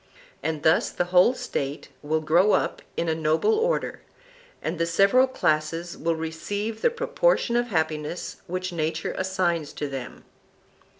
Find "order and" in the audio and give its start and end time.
3.53-4.79